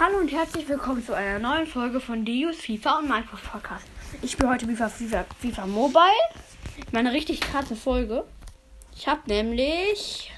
Hallo 0.00 0.18
und 0.18 0.30
herzlich 0.30 0.68
willkommen 0.68 1.04
zu 1.04 1.12
einer 1.12 1.40
neuen 1.40 1.66
Folge 1.66 1.98
von 1.98 2.24
Deus 2.24 2.54
FIFA 2.58 3.00
und 3.00 3.08
Minecraft 3.08 3.42
Podcast. 3.50 3.84
Ich 4.22 4.30
spiele 4.30 4.50
heute 4.50 4.64
FIFA, 4.64 4.88
FIFA, 4.90 5.26
FIFA 5.40 5.66
Mobile. 5.66 6.12
Meine 6.92 7.10
richtig 7.10 7.40
krasse 7.40 7.74
Folge. 7.74 8.22
Ich 8.94 9.08
habe 9.08 9.22
nämlich 9.26 10.30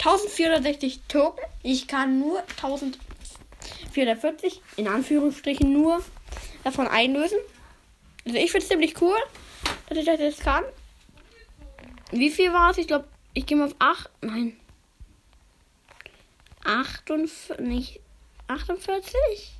1460 0.00 1.00
Token. 1.08 1.42
Ich 1.62 1.88
kann 1.88 2.18
nur 2.18 2.40
1440 2.62 4.60
in 4.76 4.88
Anführungsstrichen 4.88 5.72
nur 5.72 6.04
davon 6.62 6.88
einlösen. 6.88 7.38
Also 8.26 8.36
ich 8.36 8.52
finde 8.52 8.64
es 8.64 8.68
ziemlich 8.68 9.00
cool, 9.00 9.16
dass 9.88 9.96
ich 9.96 10.04
das 10.04 10.20
jetzt 10.20 10.42
kann. 10.42 10.64
Wie 12.10 12.28
viel 12.28 12.52
war 12.52 12.72
es? 12.72 12.76
Ich 12.76 12.86
glaube, 12.86 13.08
ich 13.32 13.46
gehe 13.46 13.56
mal 13.56 13.68
auf 13.68 13.76
8. 13.78 14.10
Nein. 14.20 14.60
48, 16.66 17.60
nicht 17.60 18.00
48? 18.48 19.52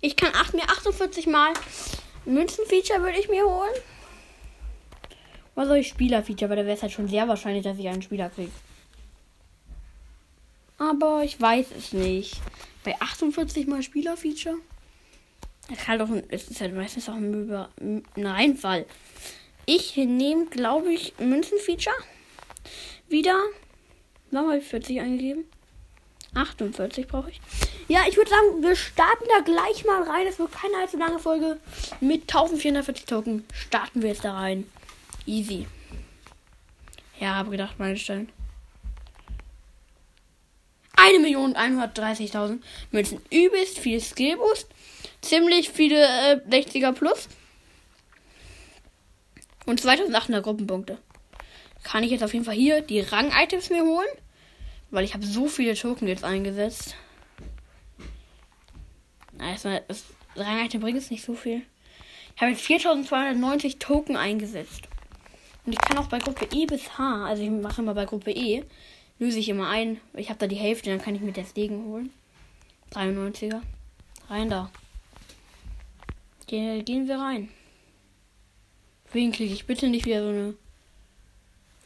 Ich 0.00 0.16
kann 0.16 0.34
8, 0.34 0.54
mir 0.54 0.68
48 0.68 1.26
mal 1.26 1.52
Münzenfeature 2.26 3.02
würde 3.02 3.18
ich 3.18 3.28
mir 3.28 3.44
holen. 3.44 3.74
Was 5.54 5.68
soll 5.68 5.78
ich 5.78 5.88
Spielerfeature? 5.88 6.50
Weil 6.50 6.56
da 6.56 6.64
wäre 6.64 6.76
es 6.76 6.82
halt 6.82 6.92
schon 6.92 7.08
sehr 7.08 7.28
wahrscheinlich, 7.28 7.64
dass 7.64 7.78
ich 7.78 7.88
einen 7.88 8.02
Spieler 8.02 8.30
kriege. 8.30 8.50
Aber 10.78 11.22
ich 11.22 11.40
weiß 11.40 11.66
es 11.76 11.92
nicht. 11.92 12.40
Bei 12.82 13.00
48 13.00 13.66
mal 13.66 13.82
Spielerfeature? 13.82 14.56
Das 15.68 15.88
halt 15.88 16.02
auch, 16.02 16.10
ist 16.28 16.60
halt 16.60 16.74
meistens 16.74 17.08
auch 17.08 17.14
ein, 17.14 17.44
Über, 17.44 17.70
ein 17.78 18.02
Reinfall. 18.16 18.86
Ich 19.66 19.96
nehme, 19.96 20.46
glaube 20.46 20.92
ich, 20.92 21.14
Münzenfeature. 21.18 21.94
Wieder. 23.08 23.38
Warum 24.30 24.48
habe 24.48 24.58
ich 24.58 24.66
40 24.66 25.00
eingegeben? 25.00 25.44
48 26.34 27.06
brauche 27.06 27.30
ich. 27.30 27.40
Ja, 27.86 28.04
ich 28.08 28.16
würde 28.16 28.30
sagen, 28.30 28.62
wir 28.62 28.76
starten 28.76 29.24
da 29.28 29.40
gleich 29.40 29.84
mal 29.84 30.02
rein. 30.02 30.26
Es 30.26 30.38
wird 30.38 30.52
keine 30.52 30.78
allzu 30.78 30.96
lange 30.96 31.18
Folge. 31.18 31.60
Mit 32.00 32.22
1440 32.22 33.04
Token 33.04 33.44
starten 33.52 34.00
wir 34.00 34.08
jetzt 34.10 34.24
da 34.24 34.34
rein. 34.34 34.70
Easy. 35.26 35.66
Ja, 37.20 37.34
habe 37.34 37.50
gedacht, 37.50 37.78
Meilenstein. 37.78 38.30
1.130.000 40.96 42.60
Münzen. 42.90 43.20
Übelst 43.30 43.78
viel 43.78 44.00
Skillboost. 44.00 44.68
Ziemlich 45.20 45.70
viele 45.70 46.02
äh, 46.04 46.40
60er 46.48 46.92
Plus. 46.92 47.28
Und 49.66 49.80
2800 49.80 50.42
Gruppenpunkte. 50.42 50.98
Kann 51.82 52.02
ich 52.02 52.10
jetzt 52.10 52.24
auf 52.24 52.32
jeden 52.32 52.46
Fall 52.46 52.54
hier 52.54 52.80
die 52.80 53.00
Rang-Items 53.00 53.68
mir 53.68 53.82
holen. 53.82 54.08
Weil 54.90 55.04
ich 55.04 55.12
habe 55.12 55.26
so 55.26 55.48
viele 55.48 55.74
Token 55.74 56.08
jetzt 56.08 56.24
eingesetzt. 56.24 56.96
Erstmal, 59.38 59.82
das 59.88 60.04
Rang-Item 60.36 60.80
bringt 60.80 60.96
jetzt 60.96 61.10
nicht 61.10 61.24
so 61.24 61.34
viel. 61.34 61.62
Ich 62.34 62.42
habe 62.42 62.52
jetzt 62.52 62.62
4290 62.62 63.78
Token 63.78 64.16
eingesetzt. 64.16 64.82
Und 65.64 65.72
ich 65.72 65.78
kann 65.78 65.98
auch 65.98 66.08
bei 66.08 66.18
Gruppe 66.18 66.48
E 66.52 66.66
bis 66.66 66.98
H, 66.98 67.26
also 67.26 67.42
ich 67.42 67.50
mache 67.50 67.80
immer 67.80 67.94
bei 67.94 68.04
Gruppe 68.04 68.32
E, 68.32 68.64
löse 69.18 69.38
ich 69.38 69.48
immer 69.48 69.68
ein. 69.68 70.00
Ich 70.14 70.28
habe 70.28 70.38
da 70.38 70.46
die 70.46 70.56
Hälfte, 70.56 70.90
dann 70.90 71.00
kann 71.00 71.14
ich 71.14 71.20
mir 71.20 71.32
das 71.32 71.54
Degen 71.54 71.84
holen. 71.84 72.10
93er. 72.92 73.62
Rein 74.28 74.50
da. 74.50 74.70
Gehen, 76.46 76.84
gehen 76.84 77.08
wir 77.08 77.18
rein. 77.18 77.48
Wen 79.12 79.32
kriege 79.32 79.54
ich 79.54 79.66
bitte 79.66 79.88
nicht 79.88 80.06
wieder 80.06 80.22
so 80.22 80.28
eine. 80.28 80.54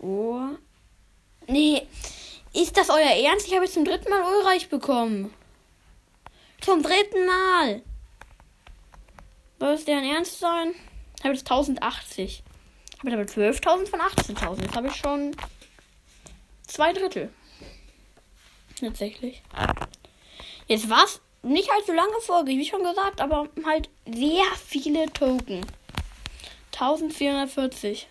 Oh. 0.01 0.57
Nee. 1.47 1.83
Ist 2.55 2.77
das 2.77 2.91
euer 2.91 3.25
Ernst? 3.25 3.47
Ich 3.47 3.55
habe 3.55 3.65
jetzt 3.65 3.75
zum 3.75 3.85
dritten 3.85 4.11
Mal 4.11 4.23
Ulreich 4.23 4.69
bekommen. 4.69 5.33
Zum 6.61 6.83
dritten 6.83 7.27
Mal. 7.27 7.83
Soll 9.59 9.73
es 9.75 9.85
deren 9.85 10.05
Ernst 10.05 10.39
sein? 10.39 10.75
Ich 11.19 11.25
habe 11.25 11.35
jetzt 11.35 11.51
1080. 11.51 12.43
Ich 12.91 12.99
habe 13.01 13.13
aber 13.13 13.23
12.000 13.23 13.87
von 13.87 14.01
18.000. 14.01 14.63
Jetzt 14.63 14.77
habe 14.77 14.89
ich 14.89 14.95
schon 14.95 15.37
zwei 16.67 16.93
Drittel. 16.93 17.33
Tatsächlich. 18.79 19.43
Jetzt 20.67 20.89
war 20.89 21.05
es 21.05 21.21
nicht 21.43 21.71
allzu 21.71 21.93
lange 21.93 22.21
Folge, 22.21 22.53
wie 22.53 22.65
schon 22.65 22.83
gesagt, 22.85 23.21
aber 23.21 23.49
halt 23.65 23.89
sehr 24.07 24.45
viele 24.65 25.07
Token. 25.13 25.65
1440. 26.73 28.09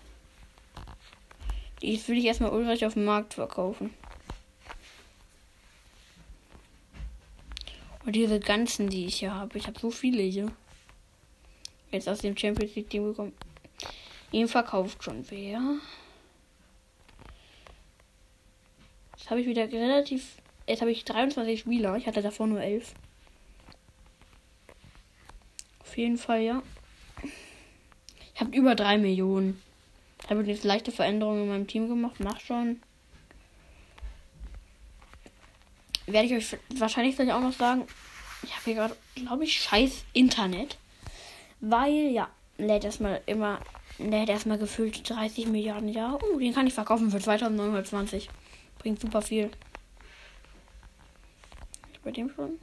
Die 1.82 2.08
will 2.08 2.18
ich 2.18 2.26
erstmal 2.26 2.52
Ulreich 2.52 2.86
auf 2.86 2.94
dem 2.94 3.06
Markt 3.06 3.36
verkaufen. 3.36 3.94
Und 8.08 8.16
diese 8.16 8.40
ganzen, 8.40 8.90
die 8.90 9.06
ich 9.06 9.20
hier 9.20 9.36
habe. 9.36 9.58
Ich 9.58 9.68
habe 9.68 9.78
so 9.78 9.92
viele 9.92 10.24
hier. 10.24 10.50
Jetzt 11.92 12.08
aus 12.08 12.20
dem 12.20 12.38
Champions 12.38 12.74
League 12.74 12.90
Team 12.90 13.04
bekommen. 13.04 13.34
Ihn 14.32 14.48
verkauft 14.48 15.04
schon 15.04 15.30
wer. 15.30 15.62
Jetzt 19.18 19.30
habe 19.30 19.42
ich 19.42 19.48
wieder 19.48 19.70
relativ. 19.70 20.38
Jetzt 20.70 20.80
habe 20.80 20.92
ich 20.92 21.04
23 21.04 21.60
Spieler. 21.60 21.98
Ich 21.98 22.08
hatte 22.08 22.22
davor 22.22 22.48
nur 22.48 22.62
11. 22.62 22.94
Auf 25.82 25.98
jeden 25.98 26.18
Fall, 26.18 26.44
ja. 26.44 26.64
Ich 28.34 28.40
habe 28.40 28.56
über 28.56 28.74
3 28.74 29.00
Millionen. 29.00 29.62
Ich 30.24 30.30
habe 30.30 30.44
jetzt 30.44 30.64
leichte 30.64 30.94
Veränderungen 30.94 31.44
in 31.44 31.50
meinem 31.50 31.68
Team 31.68 31.90
gemacht. 31.90 32.22
Mach 32.22 32.40
schon. 32.40 32.82
Werde 36.08 36.28
ich 36.28 36.34
euch 36.34 36.60
wahrscheinlich 36.76 37.16
gleich 37.16 37.32
auch 37.32 37.42
noch 37.42 37.54
sagen. 37.54 37.86
Ich 38.44 38.52
habe 38.52 38.64
hier 38.64 38.76
gerade, 38.76 38.96
glaube 39.16 39.44
ich, 39.44 39.62
scheiß 39.62 40.06
Internet. 40.14 40.78
Weil, 41.60 42.12
ja, 42.12 42.30
lädt 42.58 42.86
erstmal 42.86 43.22
immer, 43.26 43.60
lädt 43.98 44.30
erstmal 44.30 44.58
gefüllt 44.58 45.10
30 45.10 45.48
Milliarden 45.48 45.90
Jahre. 45.90 46.20
Oh, 46.24 46.40
den 46.40 46.54
kann 46.54 46.66
ich 46.66 46.74
verkaufen 46.74 47.12
für 47.12 47.20
2920. 47.20 48.30
Bringt 48.80 49.02
super 49.02 49.22
viel. 49.22 49.52
Bei 52.04 52.12
dem 52.12 52.32
schon? 52.34 52.58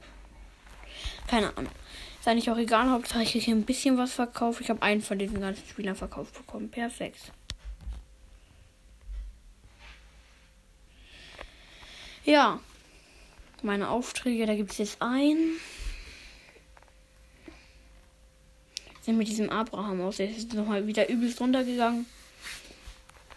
Keine 1.27 1.55
Ahnung. 1.55 1.71
Ist 2.19 2.27
eigentlich 2.27 2.49
auch 2.49 2.57
egal, 2.57 2.89
Hauptsache 2.89 3.21
ich 3.21 3.31
kriege 3.31 3.51
ein 3.51 3.65
bisschen 3.65 3.99
was 3.99 4.13
verkauft. 4.13 4.61
Ich 4.61 4.71
habe 4.71 4.81
einen 4.81 5.01
von 5.01 5.19
diesen 5.19 5.39
ganzen 5.39 5.67
Spielern 5.67 5.95
verkauft 5.95 6.33
bekommen. 6.33 6.71
Perfekt. 6.71 7.31
Ja. 12.23 12.59
Meine 13.65 13.89
Aufträge, 13.89 14.45
da 14.45 14.53
gibt 14.53 14.73
es 14.73 14.77
jetzt 14.77 15.01
ein. 15.01 15.37
Sind 19.01 19.17
mit 19.17 19.27
diesem 19.27 19.49
Abraham 19.49 20.01
aus. 20.01 20.17
Der 20.17 20.29
ist 20.29 20.53
nochmal 20.53 20.85
wieder 20.85 21.09
übelst 21.09 21.41
runtergegangen. 21.41 22.05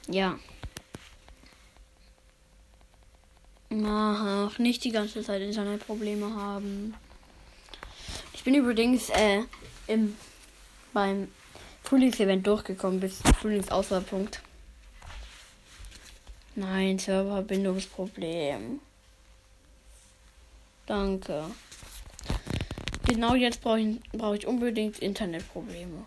Ja. 0.06 0.38
Ach, 3.70 4.58
nicht 4.58 4.84
die 4.84 4.92
ganze 4.92 5.22
Zeit 5.22 5.40
Internetprobleme 5.40 6.34
haben. 6.34 6.94
Ich 8.34 8.44
bin 8.44 8.54
übrigens 8.54 9.08
äh, 9.08 9.44
im, 9.86 10.14
beim 10.92 11.28
Frühlingsevent 11.84 12.46
durchgekommen 12.46 13.00
bis 13.00 13.22
Frühlingsauswahlpunkt. 13.40 14.42
Nein, 16.54 16.98
Serververbindungsproblem. 16.98 18.80
Danke. 20.88 21.44
Genau 23.06 23.34
jetzt 23.34 23.60
brauche 23.60 23.80
ich, 23.80 24.00
brauch 24.12 24.32
ich 24.34 24.46
unbedingt 24.46 24.98
Internetprobleme. 24.98 26.04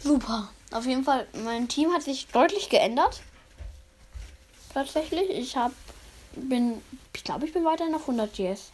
Super. 0.00 0.48
Auf 0.70 0.86
jeden 0.86 1.02
Fall, 1.02 1.26
mein 1.44 1.68
Team 1.68 1.92
hat 1.92 2.02
sich 2.02 2.28
deutlich 2.28 2.68
geändert. 2.68 3.22
Tatsächlich. 4.72 5.28
Ich 5.30 5.56
habe 5.56 5.74
bin 6.36 6.80
ich 7.14 7.24
glaube, 7.24 7.46
ich 7.46 7.52
bin 7.52 7.64
weiterhin 7.64 7.94
auf 7.94 8.02
100 8.02 8.32
GS. 8.32 8.70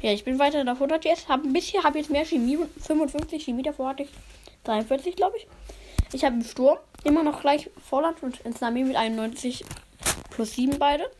Ja, 0.00 0.12
ich 0.12 0.24
bin 0.24 0.38
weiterhin 0.38 0.68
auf 0.68 0.80
100 0.80 1.02
GS. 1.02 1.28
Habe 1.28 1.46
ein 1.46 1.52
bisschen, 1.52 1.84
habe 1.84 1.98
jetzt 1.98 2.10
mehr 2.10 2.24
Chemie, 2.24 2.58
55 2.80 3.44
Chemie, 3.44 3.62
davor 3.62 3.90
hatte 3.90 4.04
ich 4.04 4.10
43, 4.64 5.14
glaube 5.14 5.36
ich. 5.36 5.46
Ich 6.12 6.24
habe 6.24 6.36
im 6.36 6.44
Sturm 6.44 6.78
immer 7.04 7.22
noch 7.22 7.40
gleich 7.42 7.68
Vorland 7.84 8.22
und 8.22 8.40
ins 8.40 8.60
Nami 8.60 8.84
mit 8.84 8.96
91 8.96 9.64
plus 10.30 10.52
7 10.52 10.78
beide. 10.78 11.10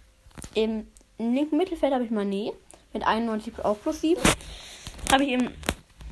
Im 0.54 0.86
linken 1.18 1.56
Mittelfeld 1.56 1.92
habe 1.92 2.04
ich 2.04 2.10
Manet 2.10 2.54
mit 2.92 3.04
91 3.04 3.64
auch 3.64 3.80
plus 3.80 4.00
7. 4.00 4.20
Habe 5.10 5.24
ich 5.24 5.32
im 5.32 5.50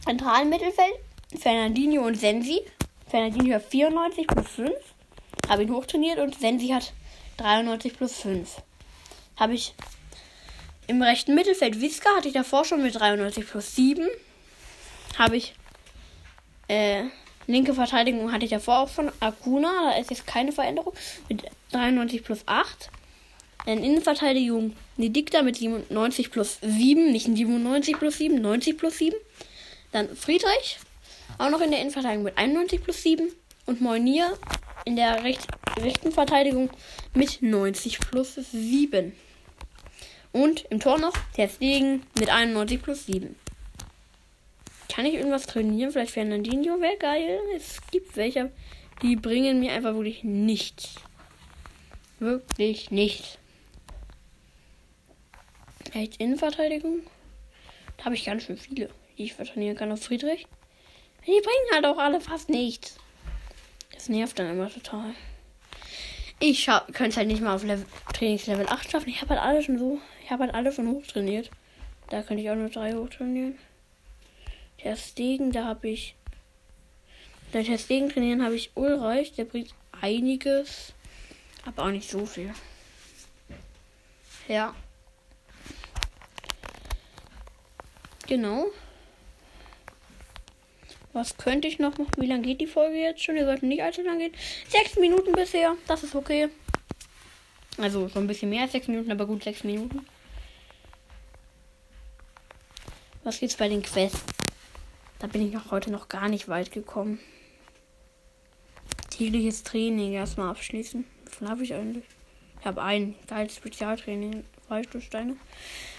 zentralen 0.05 0.49
Mittelfeld 0.49 0.94
Fernandinho 1.38 2.02
und 2.02 2.19
Sensi. 2.19 2.61
Fernandinho 3.08 3.55
hat 3.55 3.64
94 3.64 4.26
plus 4.26 4.49
5. 4.49 4.70
Habe 5.49 5.62
ihn 5.62 5.73
hochtrainiert 5.73 6.19
und 6.19 6.38
Sensi 6.38 6.69
hat 6.69 6.93
93 7.38 7.97
plus 7.97 8.14
5. 8.20 8.62
Habe 9.37 9.55
ich 9.55 9.75
im 10.87 11.02
rechten 11.02 11.35
Mittelfeld 11.35 11.81
Visca, 11.81 12.11
hatte 12.17 12.29
ich 12.29 12.35
davor 12.35 12.64
schon 12.64 12.82
mit 12.82 12.99
93 12.99 13.47
plus 13.47 13.75
7. 13.75 14.06
Habe 15.19 15.37
ich 15.37 15.55
äh, 16.69 17.05
linke 17.47 17.75
Verteidigung 17.75 18.32
hatte 18.32 18.44
ich 18.44 18.50
davor 18.50 18.81
auch 18.81 18.88
von 18.88 19.11
Akuna, 19.20 19.91
da 19.91 19.99
ist 19.99 20.11
jetzt 20.11 20.26
keine 20.26 20.52
Veränderung, 20.52 20.94
mit 21.29 21.44
93 21.73 22.23
plus 22.23 22.43
8. 22.47 22.91
In 23.67 23.82
Innenverteidigung 23.82 24.75
Nedikta 25.00 25.43
mit 25.43 25.56
97 25.56 26.31
plus 26.31 26.58
7. 26.62 27.11
Nicht 27.11 27.26
97 27.26 27.99
plus 27.99 28.19
7, 28.19 28.41
90 28.41 28.79
plus 28.79 28.99
7. 28.99 29.17
Dann 29.93 30.14
Friedrich. 30.14 30.79
Auch 31.38 31.50
noch 31.50 31.61
in 31.61 31.70
der 31.70 31.81
Innenverteidigung 31.81 32.25
mit 32.25 32.38
91 32.38 32.82
plus 32.82 33.02
7. 33.02 33.32
Und 33.67 33.81
Moinier 33.81 34.37
in 34.85 34.97
der 34.97 35.25
recht, 35.25 35.47
rechten 35.79 36.12
Verteidigung 36.12 36.70
mit 37.14 37.43
90 37.43 37.99
plus 38.00 38.35
7. 38.52 39.12
Und 40.32 40.64
im 40.70 40.81
Tor 40.81 40.99
noch 40.99 41.14
der 41.37 41.49
Stegen 41.49 42.02
mit 42.19 42.29
91 42.29 42.82
plus 42.82 43.06
7. 43.06 43.35
Kann 44.88 45.06
ich 45.06 45.14
irgendwas 45.14 45.47
trainieren? 45.47 45.93
Vielleicht 45.93 46.12
Fernandinho 46.12 46.81
wäre 46.81 46.97
geil. 46.99 47.38
Es 47.56 47.79
gibt 47.91 48.17
welche, 48.17 48.50
die 49.02 49.17
bringen 49.17 49.61
mir 49.61 49.73
einfach 49.73 49.94
wirklich 49.94 50.25
nichts. 50.25 50.97
Wirklich 52.19 52.91
nichts. 52.91 53.38
Echt 55.93 56.17
Innenverteidigung? 56.21 57.03
Da 57.97 58.05
habe 58.07 58.15
ich 58.15 58.25
ganz 58.25 58.45
schön 58.45 58.57
viele, 58.57 58.91
die 59.19 59.25
ich 59.25 59.35
trainieren 59.35 59.77
kann 59.77 59.93
auf 59.93 60.03
Friedrich. 60.03 60.47
Die 61.27 61.33
bringen 61.33 61.71
halt 61.75 61.85
auch 61.85 61.99
alle 61.99 62.21
fast 62.21 62.49
nichts. 62.49 62.97
Das 63.93 64.09
nervt 64.09 64.39
dann 64.39 64.51
immer 64.51 64.71
total. 64.71 65.15
Ich 66.39 66.65
könnte 66.65 67.09
es 67.09 67.17
halt 67.19 67.27
nicht 67.27 67.43
mal 67.43 67.55
auf 67.55 67.65
Level, 67.65 67.85
Trainingslevel 68.15 68.67
8 68.67 68.91
schaffen. 68.91 69.11
Ich 69.11 69.21
habe 69.21 69.35
halt 69.35 69.43
alle 69.43 69.63
schon 69.63 69.79
so. 69.79 70.01
Ich 70.25 70.31
habe 70.31 70.45
halt 70.45 70.55
alle 70.55 70.73
schon 70.73 70.89
hoch 70.89 71.07
trainiert. 71.07 71.51
Da 72.09 72.23
könnte 72.23 72.43
ich 72.43 72.51
auch 72.51 72.55
nur 72.55 72.71
drei 72.71 72.95
hoch 72.95 73.11
trainieren. 73.11 73.59
Der 74.83 74.97
Stegen, 74.97 75.53
da 75.53 75.65
habe 75.65 75.91
ich. 75.91 76.15
Der 77.53 77.65
Stegen 77.77 78.09
trainieren 78.09 78.43
habe 78.43 78.55
ich 78.55 78.71
Ulreich. 78.75 79.35
Der 79.35 79.45
bringt 79.45 79.75
einiges. 80.01 80.95
Aber 81.67 81.83
auch 81.83 81.91
nicht 81.91 82.09
so 82.09 82.25
viel. 82.25 82.55
Ja. 84.49 84.75
Genau. 88.31 88.67
Was 91.12 91.37
könnte 91.37 91.67
ich 91.67 91.81
noch 91.81 91.99
machen? 91.99 92.12
Wie 92.17 92.27
lange 92.27 92.43
geht 92.43 92.61
die 92.61 92.69
Folge 92.69 92.97
jetzt 92.97 93.25
schon? 93.25 93.37
Ihr 93.37 93.44
sollten 93.44 93.67
nicht 93.67 93.82
allzu 93.82 94.03
lang 94.03 94.21
gehen. 94.21 94.32
Sechs 94.69 94.94
Minuten 94.94 95.32
bisher. 95.32 95.77
Das 95.88 96.05
ist 96.05 96.15
okay. 96.15 96.49
Also 97.77 98.09
schon 98.09 98.25
ein 98.25 98.27
bisschen 98.29 98.50
mehr 98.50 98.62
als 98.62 98.73
sechs 98.73 98.87
Minuten, 98.87 99.11
aber 99.11 99.27
gut 99.27 99.43
sechs 99.43 99.65
Minuten. 99.65 100.06
Was 103.25 103.41
geht's 103.41 103.56
bei 103.56 103.69
den 103.69 103.82
Quests? 103.82 104.23
Da 105.19 105.26
bin 105.26 105.44
ich 105.44 105.53
noch 105.53 105.73
heute 105.73 105.91
noch 105.91 106.09
gar 106.09 106.29
nicht 106.29 106.47
weit 106.47 106.71
gekommen. 106.71 107.19
Tägliches 109.11 109.65
Training 109.65 110.12
erstmal 110.12 110.50
abschließen. 110.50 111.05
Wie 111.41 111.47
habe 111.49 111.65
ich 111.65 111.75
eigentlich? 111.75 112.05
Ich 112.61 112.67
habe 112.67 112.81
ein 112.81 113.17
geiles 113.26 113.56
Spezialtraining. 113.56 114.44
Freistoßsteine. 114.69 115.37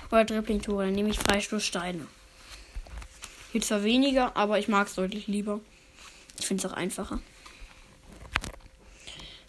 Oder 0.09 0.23
Dribbling-Tore. 0.23 0.85
Dann 0.85 0.93
nehme 0.93 1.09
ich 1.09 1.19
Freistoßsteine. 1.19 2.07
Hier 3.51 3.61
zwar 3.61 3.83
weniger, 3.83 4.35
aber 4.37 4.59
ich 4.59 4.67
mag 4.67 4.87
es 4.87 4.95
deutlich 4.95 5.27
lieber. 5.27 5.59
Ich 6.39 6.45
finde 6.45 6.65
es 6.65 6.71
auch 6.71 6.75
einfacher. 6.75 7.19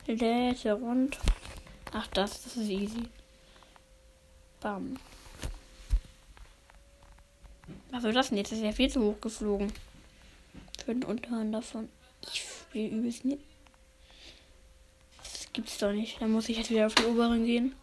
Der 0.08 0.74
rund. 0.74 1.18
Ach, 1.92 2.06
das, 2.08 2.42
das 2.42 2.56
ist 2.56 2.68
easy. 2.68 3.08
Bam. 4.60 4.98
Was 7.90 8.02
soll 8.02 8.12
das 8.12 8.30
denn? 8.30 8.38
Jetzt 8.38 8.52
ist 8.52 8.62
ja 8.62 8.72
viel 8.72 8.90
zu 8.90 9.02
hoch 9.02 9.20
geflogen. 9.20 9.72
Für 10.84 10.94
den 10.94 11.04
Unterhand 11.04 11.54
davon. 11.54 11.88
Ich 12.22 12.42
spiele 12.42 12.88
übelst 12.88 13.24
nicht. 13.24 13.42
Das 15.22 15.48
gibt's 15.52 15.78
doch 15.78 15.92
nicht. 15.92 16.20
Da 16.20 16.26
muss 16.26 16.48
ich 16.48 16.56
jetzt 16.56 16.70
wieder 16.70 16.86
auf 16.86 16.94
die 16.94 17.04
oberen 17.04 17.44
gehen. 17.44 17.74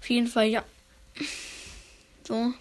Auf 0.00 0.10
jeden 0.10 0.26
Fall, 0.26 0.46
ja. 0.46 0.64
So. 2.26 2.52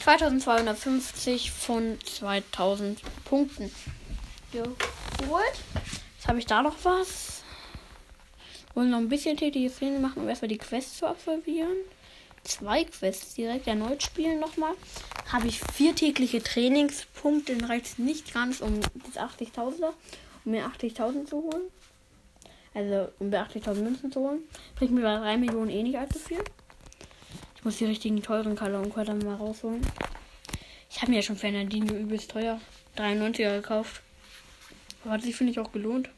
2250 0.00 1.50
von 1.50 1.98
2000 2.04 3.00
Punkten 3.26 3.70
geholt. 4.50 5.54
Jetzt 6.16 6.26
habe 6.26 6.38
ich 6.38 6.46
da 6.46 6.62
noch 6.62 6.76
was. 6.82 7.42
Wollen 8.74 8.90
noch 8.90 8.98
ein 8.98 9.10
bisschen 9.10 9.36
tätiges 9.36 9.76
Training 9.76 10.00
machen, 10.00 10.22
um 10.22 10.28
erstmal 10.28 10.48
die 10.48 10.58
Quest 10.58 10.96
zu 10.96 11.06
absolvieren. 11.06 11.76
Zwei 12.44 12.84
Quests 12.84 13.34
direkt 13.34 13.66
erneut 13.66 14.02
spielen 14.02 14.40
nochmal. 14.40 14.72
Habe 15.30 15.48
ich 15.48 15.60
vier 15.74 15.94
tägliche 15.94 16.42
Trainingspunkte. 16.42 17.54
Dann 17.54 17.68
reicht 17.68 17.98
nicht 17.98 18.32
ganz, 18.32 18.62
um 18.62 18.80
das 18.80 19.22
80.000er, 19.22 19.92
um 20.44 20.52
mir 20.52 20.64
80.000 20.66 21.26
zu 21.26 21.42
holen. 21.42 21.64
Also 22.72 23.08
um 23.18 23.28
mir 23.28 23.46
80.000 23.46 23.74
Münzen 23.74 24.10
zu 24.10 24.20
holen. 24.20 24.44
Bringt 24.76 24.92
mir 24.92 25.02
bei 25.02 25.16
3 25.16 25.36
Millionen 25.36 25.70
eh 25.70 25.82
nicht 25.82 25.98
allzu 25.98 26.18
viel. 26.18 26.42
Ich 27.60 27.64
muss 27.66 27.76
die 27.76 27.84
richtigen 27.84 28.22
teuren 28.22 28.56
Kalorien 28.56 29.18
mal 29.18 29.34
rausholen. 29.34 29.86
Ich 30.88 31.02
habe 31.02 31.10
mir 31.10 31.16
ja 31.16 31.22
schon 31.22 31.36
Fernandinho 31.36 31.94
übelst 31.94 32.30
teuer 32.30 32.58
93er 32.96 33.56
gekauft. 33.56 34.00
Aber 35.04 35.12
hat 35.12 35.22
sich, 35.22 35.36
finde 35.36 35.52
ich, 35.52 35.60
auch 35.60 35.70
gelohnt. 35.70 36.08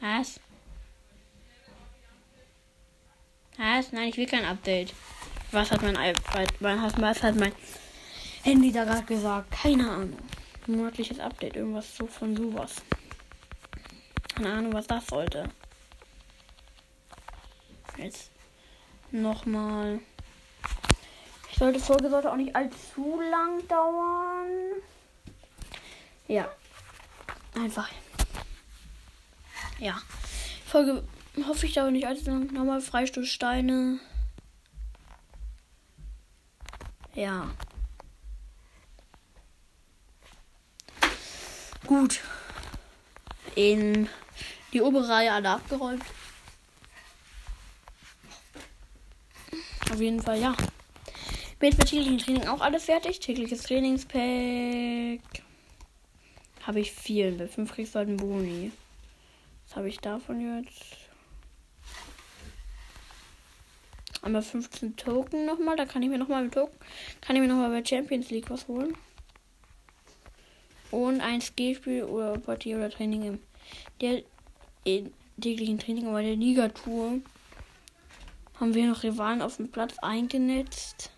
Was? 0.00 0.38
Was? 3.56 3.92
Nein, 3.92 4.10
ich 4.10 4.18
will 4.18 4.26
kein 4.26 4.44
Update. 4.44 4.92
Was 5.52 5.70
hat 5.70 5.80
mein 5.80 5.96
iPad, 5.96 6.52
was 6.60 7.22
hat 7.22 7.36
mein 7.36 7.52
Handy 8.42 8.72
da 8.72 8.84
gerade 8.84 9.04
gesagt? 9.04 9.52
Keine 9.52 9.88
Ahnung. 9.88 10.18
Monatliches 10.66 11.18
Update, 11.18 11.56
irgendwas 11.56 11.96
so 11.96 12.06
von 12.06 12.36
sowas. 12.36 12.74
Keine 14.34 14.52
Ahnung, 14.52 14.74
was 14.74 14.86
das 14.86 15.06
sollte. 15.06 15.48
Jetzt 17.96 18.30
nochmal. 19.12 20.00
Ich 21.52 21.58
sollte 21.58 21.78
Folge 21.78 22.08
sollte 22.08 22.32
auch 22.32 22.36
nicht 22.36 22.56
allzu 22.56 23.20
lang 23.30 23.68
dauern. 23.68 24.48
Ja. 26.26 26.50
Einfach. 27.54 27.88
Ja. 29.78 30.00
Folge 30.66 31.04
hoffe 31.46 31.66
ich 31.66 31.74
dauert 31.74 31.92
nicht 31.92 32.06
allzu 32.06 32.30
lang. 32.30 32.52
Nochmal 32.52 32.80
Freistoßsteine. 32.80 34.00
Ja. 37.14 37.50
Gut. 41.86 42.20
In 43.54 44.08
die 44.72 44.80
obere 44.80 45.06
Reihe 45.06 45.32
alle 45.32 45.50
abgeräumt. 45.50 46.02
Auf 49.90 50.00
jeden 50.00 50.22
Fall, 50.22 50.40
ja. 50.40 50.56
Mit 51.62 51.78
täglichen 51.78 52.18
Training 52.18 52.48
auch 52.48 52.60
alles 52.60 52.86
fertig. 52.86 53.20
Tägliches 53.20 53.62
Trainingspack. 53.62 55.20
Habe 56.66 56.80
ich 56.80 56.90
viel. 56.90 57.30
Bei 57.38 57.46
5 57.46 57.72
kriegst 57.72 57.94
du 57.94 58.00
halt 58.00 58.08
einen 58.08 58.16
Boni. 58.16 58.72
Was 59.68 59.76
habe 59.76 59.88
ich 59.88 60.00
davon 60.00 60.40
jetzt? 60.40 60.96
Einmal 64.22 64.42
15 64.42 64.96
Token 64.96 65.46
nochmal. 65.46 65.76
Da 65.76 65.84
kann 65.84 66.02
ich 66.02 66.08
mir 66.08 66.18
nochmal 66.18 66.42
mit 66.42 66.52
Token. 66.52 66.76
Kann 67.20 67.36
ich 67.36 67.42
mir 67.42 67.46
nochmal 67.46 67.70
bei 67.70 67.88
Champions 67.88 68.30
League 68.30 68.50
was 68.50 68.66
holen. 68.66 68.96
Und 70.90 71.20
ein 71.20 71.40
Skillspiel 71.40 72.02
oder 72.02 72.40
Partie 72.40 72.74
oder 72.74 72.90
Training 72.90 73.22
im 73.22 73.38
der 74.00 74.24
in 74.82 75.12
täglichen 75.40 75.78
Training 75.78 76.08
aber 76.08 76.22
der 76.22 76.34
Ligatur 76.34 77.20
haben 78.58 78.74
wir 78.74 78.88
noch 78.88 79.04
Rivalen 79.04 79.40
auf 79.40 79.58
dem 79.58 79.70
Platz 79.70 79.96
eingenetzt 80.00 81.11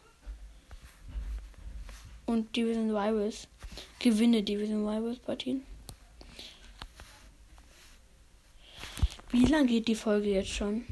und 2.27 2.55
Division 2.55 2.91
Rivals. 2.91 3.49
Gewinne 3.99 4.43
Division 4.43 4.89
Rivals 4.89 5.19
Partien. 5.19 5.65
Wie 9.31 9.47
lang 9.47 9.67
geht 9.67 9.89
die 9.89 9.95
Folge 9.95 10.31
jetzt 10.31 10.51
schon? 10.51 10.85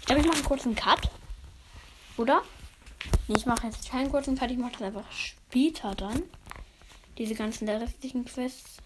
Ich 0.00 0.06
glaube, 0.06 0.20
ich 0.20 0.26
mache 0.26 0.36
einen 0.36 0.46
kurzen 0.46 0.74
Cut. 0.74 1.10
Oder? 2.16 2.42
Nee, 3.26 3.36
ich 3.36 3.46
mache 3.46 3.66
jetzt 3.66 3.90
keinen 3.90 4.10
kurzen 4.10 4.36
Cut, 4.36 4.50
ich 4.50 4.58
mache 4.58 4.72
das 4.72 4.82
einfach 4.82 5.10
später 5.10 5.94
dann. 5.94 6.22
Diese 7.18 7.34
ganzen 7.34 7.66
der 7.66 7.80
restlichen 7.80 8.24
Quests. 8.24 8.76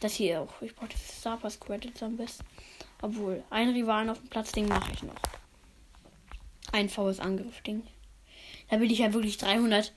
Das 0.00 0.14
hier 0.14 0.40
auch. 0.40 0.62
Ich 0.62 0.74
brauche 0.74 0.88
das 0.88 1.18
Star 1.20 1.36
Pass 1.36 1.60
Credits 1.60 2.02
am 2.02 2.16
besten. 2.16 2.44
Obwohl, 3.02 3.42
ein 3.50 3.68
Rivalen 3.70 4.10
auf 4.10 4.18
dem 4.18 4.28
Platz, 4.28 4.52
Ding 4.52 4.66
mache 4.66 4.92
ich 4.92 5.02
noch. 5.02 5.14
Ein 6.72 6.88
faules 6.88 7.20
Angriff-Ding. 7.20 7.82
Da 8.70 8.80
will 8.80 8.90
ich 8.90 8.98
ja 8.98 9.12
wirklich 9.12 9.36
300 9.38 9.92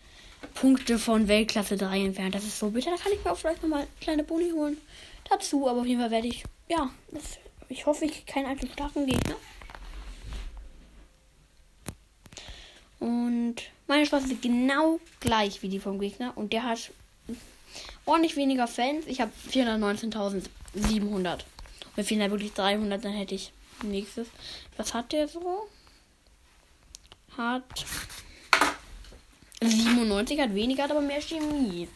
Punkte 0.54 1.00
von 1.00 1.28
Weltklasse 1.28 1.78
3 1.78 2.06
entfernt. 2.06 2.36
Das 2.36 2.44
ist 2.44 2.60
so 2.60 2.70
bitter. 2.70 2.92
Da 2.92 2.98
kann 2.98 3.12
ich 3.12 3.24
mir 3.24 3.32
auch 3.32 3.38
vielleicht 3.38 3.62
nochmal 3.62 3.88
kleine 4.02 4.24
Boni 4.24 4.52
holen. 4.52 4.78
Dazu, 5.30 5.68
aber 5.68 5.82
auf 5.82 5.86
jeden 5.86 6.00
Fall 6.02 6.12
werde 6.12 6.28
ich. 6.28 6.44
Ja, 6.70 6.90
das, 7.12 7.24
ich 7.70 7.86
hoffe, 7.86 8.06
ich 8.06 8.26
keinen 8.26 8.46
allzu 8.46 8.68
starken 8.68 9.06
Gegner. 9.06 9.36
Und 13.00 13.56
meine 13.88 14.06
Chance 14.06 14.32
ist 14.32 14.42
genau 14.42 15.00
gleich 15.20 15.62
wie 15.62 15.70
die 15.70 15.80
vom 15.80 16.00
Gegner. 16.00 16.34
Und 16.36 16.54
der 16.54 16.64
hat 16.64 16.92
ordentlich 18.06 18.36
weniger 18.36 18.68
Fans. 18.68 19.06
Ich 19.08 19.22
habe 19.22 19.32
419.700. 19.52 21.40
Mir 21.96 22.04
fehlen 22.04 22.22
da 22.22 22.32
wirklich 22.32 22.54
300, 22.54 23.04
dann 23.04 23.14
hätte 23.14 23.36
ich 23.36 23.52
nächstes. 23.84 24.28
Was 24.78 24.94
hat 24.94 25.12
der 25.12 25.28
so? 25.28 25.68
hat 27.38 27.86
97, 29.70 30.40
hat 30.40 30.54
weniger, 30.56 30.84
hat 30.84 30.92
aber 30.92 31.02
mehr 31.02 31.22
Chemie. 31.22 31.88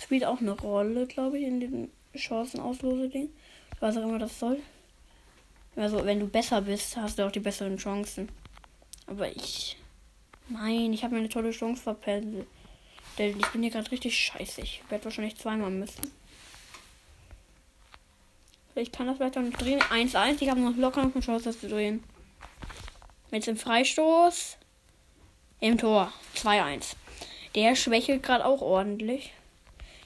Spielt 0.00 0.24
auch 0.24 0.40
eine 0.40 0.52
Rolle, 0.52 1.06
glaube 1.06 1.38
ich, 1.38 1.44
in 1.44 1.60
dem 1.60 1.90
Chancenauslose-Ding. 2.14 3.30
Was 3.80 3.96
auch 3.96 4.02
immer 4.02 4.18
das 4.18 4.38
soll. 4.38 4.60
Also, 5.74 6.04
wenn 6.04 6.20
du 6.20 6.26
besser 6.26 6.62
bist, 6.62 6.96
hast 6.96 7.18
du 7.18 7.26
auch 7.26 7.32
die 7.32 7.40
besseren 7.40 7.76
Chancen. 7.76 8.28
Aber 9.06 9.28
ich. 9.28 9.76
Nein, 10.48 10.92
ich 10.92 11.02
habe 11.02 11.14
mir 11.14 11.20
eine 11.20 11.28
tolle 11.28 11.50
Chance 11.50 11.82
verpellt. 11.82 12.46
Ich 13.18 13.46
bin 13.48 13.62
hier 13.62 13.70
gerade 13.70 13.90
richtig 13.90 14.18
scheiße. 14.18 14.60
Ich 14.60 14.82
werde 14.88 15.04
wahrscheinlich 15.04 15.36
zweimal 15.36 15.70
müssen. 15.70 16.12
Ich 18.74 18.92
kann 18.92 19.06
das 19.06 19.16
vielleicht 19.16 19.38
auch 19.38 19.42
nicht 19.42 19.60
drehen. 19.60 19.80
1-1. 19.80 20.36
Ich 20.40 20.50
habe 20.50 20.60
noch 20.60 20.76
locker 20.76 21.02
noch 21.02 21.14
eine 21.14 21.24
Chance, 21.24 21.46
das 21.46 21.60
zu 21.60 21.68
drehen. 21.68 22.04
Jetzt 23.30 23.48
im 23.48 23.56
Freistoß. 23.56 24.58
Im 25.66 25.78
Tor. 25.78 26.12
2-1. 26.36 26.94
Der 27.56 27.74
schwächelt 27.74 28.22
gerade 28.22 28.44
auch 28.44 28.60
ordentlich. 28.60 29.32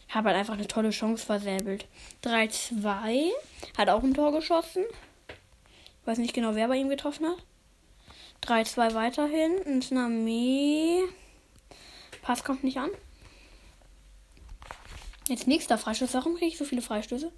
Ich 0.09 0.15
habe 0.15 0.29
halt 0.29 0.39
einfach 0.39 0.55
eine 0.55 0.67
tolle 0.67 0.89
Chance 0.89 1.27
versäbelt. 1.27 1.85
3-2. 2.25 3.29
Hat 3.77 3.91
auch 3.91 4.03
ein 4.03 4.15
Tor 4.15 4.33
geschossen. 4.33 4.85
Ich 4.89 6.07
weiß 6.07 6.17
nicht 6.17 6.33
genau, 6.33 6.55
wer 6.55 6.69
bei 6.69 6.77
ihm 6.77 6.89
getroffen 6.89 7.27
hat. 7.27 7.37
3-2 8.49 8.95
weiterhin. 8.95 9.83
Name. 9.91 11.07
Pass 12.23 12.43
kommt 12.43 12.65
nicht 12.65 12.79
an. 12.79 12.89
Jetzt 15.29 15.47
nächster 15.47 15.77
Freistoß. 15.77 16.15
Warum 16.15 16.37
kriege 16.37 16.47
ich 16.47 16.57
so 16.57 16.65
viele 16.65 16.81
Freistöße? 16.81 17.31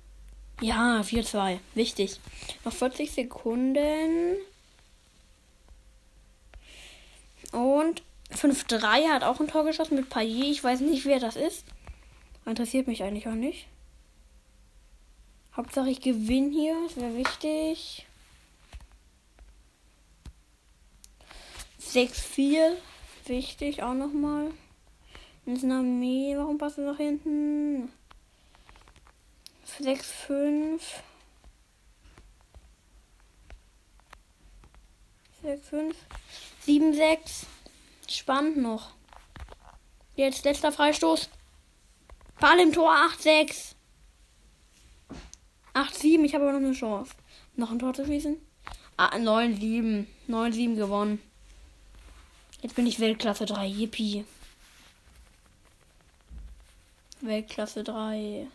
Ja, 0.61 1.01
4-2. 1.01 1.59
Wichtig. 1.75 2.21
Noch 2.65 2.73
40 2.73 3.11
Sekunden. 3.11 4.37
Und 7.51 8.05
5-3 8.35 9.09
hat 9.09 9.25
auch 9.25 9.41
ein 9.41 9.49
Tor 9.49 9.65
geschossen 9.65 9.97
mit 9.97 10.09
Payet. 10.09 10.51
Ich 10.51 10.65
weiß 10.65 10.81
nicht, 10.81 11.05
wer 11.05 11.21
das 11.21 11.37
ist. 11.37 11.65
Interessiert 12.45 12.87
mich 12.87 13.03
eigentlich 13.03 13.29
auch 13.29 13.35
nicht. 13.35 13.67
Hauptsache 15.57 15.91
ich 15.91 16.01
gewinne 16.01 16.51
hier. 16.51 16.77
Das 16.85 16.97
wäre 16.97 17.17
wichtig. 17.17 18.07
6-4. 21.81 22.73
Wichtig 23.27 23.83
auch 23.83 23.95
nochmal. 23.95 24.51
Nami, 25.45 26.35
warum 26.37 26.59
passt 26.59 26.79
du 26.79 26.83
nach 26.83 26.97
hinten? 26.97 27.93
6-5. 29.81 30.81
6-5. 35.45 35.95
7-6. 36.67 37.47
Spannend 38.13 38.59
noch. 38.59 38.91
Jetzt 40.17 40.45
letzter 40.45 40.71
Freistoß. 40.71 41.31
Ball 42.39 42.61
im 42.61 42.73
Tor 42.73 42.95
8-6. 42.95 43.75
8-7. 45.73 46.25
Ich 46.25 46.35
habe 46.35 46.45
aber 46.45 46.53
noch 46.53 46.67
eine 46.67 46.75
Chance. 46.75 47.15
Noch 47.57 47.71
ein 47.71 47.79
Tor 47.79 47.95
zu 47.95 48.05
schießen. 48.05 48.37
Ah, 48.99 49.17
9-7. 49.17 50.07
9-7 50.29 50.77
gewonnen. 50.77 51.23
Jetzt 52.61 52.75
bin 52.75 52.87
ich 52.87 53.01
Weltklasse 53.01 53.47
3. 53.47 53.67
Yippie. 53.67 54.27
Weltklasse 57.23 57.83
3. 57.83 58.47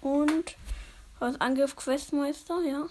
Und 0.00 0.56
Hausangriff 1.20 1.74
Questmeister, 1.74 2.62
ja. 2.62 2.86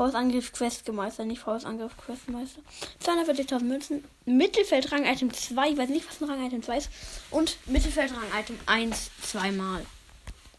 Hausangriff 0.00 0.54
Questmeister, 0.54 1.26
nicht 1.26 1.44
Hausangriff 1.44 1.94
Questmeister. 1.98 2.62
240.000 3.04 3.64
Münzen. 3.64 4.04
Mittelfeldrang 4.24 5.04
Item 5.04 5.30
2, 5.30 5.72
ich 5.72 5.76
weiß 5.76 5.90
nicht, 5.90 6.08
was 6.08 6.22
ein 6.22 6.30
Rang 6.30 6.46
Item 6.46 6.62
2 6.62 6.78
ist. 6.78 6.90
Und 7.30 7.58
Mittelfeldrang 7.66 8.24
Item 8.34 8.58
1 8.64 9.10
zweimal. 9.20 9.84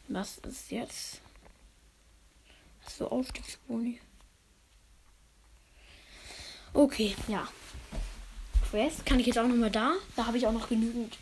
Was 0.09 0.37
ist 0.47 0.69
jetzt? 0.69 1.21
So 2.87 3.09
Aufstiegsboni. 3.09 3.99
Okay, 6.73 7.15
ja. 7.27 7.47
Quest 8.69 9.07
kann 9.07 9.19
ich 9.19 9.25
jetzt 9.25 9.39
auch 9.39 9.47
nochmal 9.47 9.71
da. 9.71 9.93
Da 10.15 10.27
habe 10.27 10.37
ich 10.37 10.45
auch 10.45 10.53
noch 10.53 10.69
genügend 10.69 11.17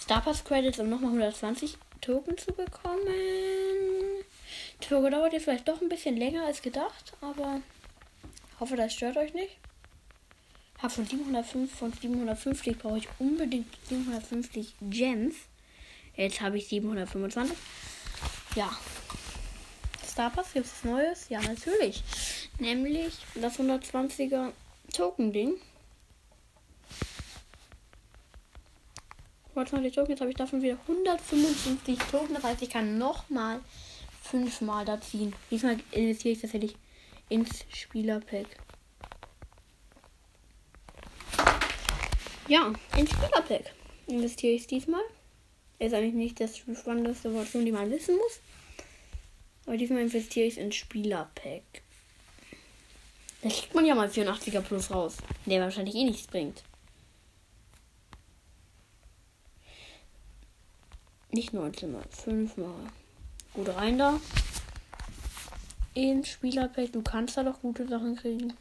Star 0.00 0.22
Pass 0.22 0.44
Credits, 0.44 0.78
um 0.78 0.88
nochmal 0.88 1.10
120 1.10 1.76
Token 2.00 2.38
zu 2.38 2.52
bekommen. 2.52 3.04
Die 4.82 4.86
Folge 4.86 5.10
dauert 5.10 5.32
jetzt 5.32 5.44
vielleicht 5.44 5.68
doch 5.68 5.80
ein 5.80 5.88
bisschen 5.88 6.16
länger 6.16 6.46
als 6.46 6.62
gedacht, 6.62 7.12
aber 7.20 7.60
hoffe, 8.60 8.76
das 8.76 8.94
stört 8.94 9.16
euch 9.16 9.34
nicht. 9.34 9.56
Hab 10.80 10.92
von 10.92 11.04
705 11.04 11.74
von 11.74 11.92
750 11.92 12.78
brauche 12.78 12.98
ich 12.98 13.08
unbedingt 13.18 13.66
750 13.88 14.74
Gems. 14.82 15.34
Jetzt 16.16 16.40
habe 16.40 16.58
ich 16.58 16.68
725. 16.68 17.56
Ja. 18.54 18.70
Star 20.06 20.30
Pass 20.30 20.52
gibt 20.52 20.66
es 20.66 20.84
Neues? 20.84 21.28
Ja, 21.28 21.40
natürlich. 21.40 22.02
Nämlich 22.58 23.14
das 23.34 23.58
120er 23.58 24.52
Token-Ding. 24.92 25.54
120 29.50 29.94
Token, 29.94 30.10
jetzt 30.10 30.20
habe 30.20 30.30
ich 30.30 30.36
davon 30.36 30.62
wieder 30.62 30.76
155 30.86 31.98
Token. 32.10 32.34
Das 32.34 32.44
heißt, 32.44 32.62
ich 32.62 32.70
kann 32.70 32.98
nochmal 32.98 33.60
fünfmal 34.30 34.84
da 34.84 35.00
ziehen. 35.00 35.34
Diesmal 35.50 35.78
investiere 35.92 36.32
ich 36.34 36.40
tatsächlich 36.40 36.76
ins 37.28 37.64
Spielerpack. 37.72 38.46
Ja, 42.48 42.72
ins 42.96 43.10
Spielerpack 43.10 43.74
investiere 44.06 44.54
ich 44.54 44.66
diesmal. 44.66 45.02
Ist 45.78 45.94
eigentlich 45.94 46.14
nicht 46.14 46.40
das 46.40 46.56
spannendste 46.56 47.32
Wort, 47.34 47.48
die 47.52 47.72
man 47.72 47.90
wissen 47.90 48.16
muss. 48.16 48.40
Aber 49.66 49.76
diesmal 49.76 50.00
investiere 50.00 50.46
ich 50.46 50.58
ins 50.58 50.76
Spielerpack. 50.76 51.82
Da 53.42 53.48
kriegt 53.48 53.74
man 53.74 53.84
ja 53.84 53.94
mal 53.94 54.08
84er 54.08 54.62
Plus 54.62 54.90
raus. 54.90 55.18
Der 55.46 55.60
wahrscheinlich 55.60 55.94
eh 55.94 56.04
nichts 56.04 56.26
bringt. 56.26 56.64
Nicht 61.30 61.52
19 61.52 61.92
mal, 61.92 62.04
5 62.10 62.56
mal. 62.56 62.90
Gut 63.58 63.74
rein 63.74 63.98
da. 63.98 64.20
In 65.92 66.24
Spielerpack, 66.24 66.92
du 66.92 67.02
kannst 67.02 67.36
da 67.36 67.42
doch 67.42 67.60
gute 67.60 67.88
Sachen 67.88 68.14
kriegen. 68.14 68.52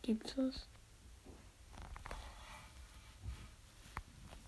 Gibt's 0.00 0.34
was? 0.38 0.66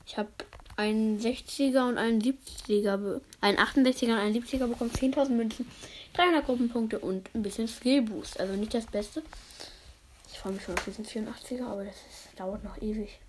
Ich 0.06 0.16
habe 0.16 0.30
einen 0.76 1.20
60er 1.20 1.90
und 1.90 1.98
einen 1.98 2.22
70er, 2.22 3.20
einen 3.42 3.58
68er 3.58 4.12
und 4.12 4.18
einen 4.18 4.34
70er 4.34 4.66
bekommen 4.66 4.90
10.000 4.90 5.28
Münzen, 5.32 5.70
300 6.14 6.46
Gruppenpunkte 6.46 7.00
und 7.00 7.28
ein 7.34 7.42
bisschen 7.42 7.68
Skillboost. 7.68 8.40
Also 8.40 8.54
nicht 8.54 8.72
das 8.72 8.86
Beste. 8.86 9.22
Ich 10.32 10.38
freue 10.38 10.54
mich 10.54 10.62
schon 10.62 10.78
auf 10.78 10.84
diesen 10.86 11.04
84er, 11.04 11.66
aber 11.66 11.84
das 11.84 11.96
ist, 11.96 12.40
dauert 12.40 12.64
noch 12.64 12.80
ewig. 12.80 13.20